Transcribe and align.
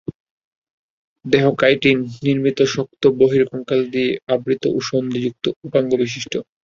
দেহ 1.25 1.45
কাইটিন 1.61 1.97
নির্মিত 2.23 2.59
শক্ত 2.73 3.01
বহিঃকঙ্কাল 3.19 3.81
দিয়ে 3.93 4.11
আবৃত 4.33 4.63
এবং 4.69 4.81
সন্ধিযুক্ত 4.89 5.45
উপাঙ্গবিশিষ্ট। 5.67 6.33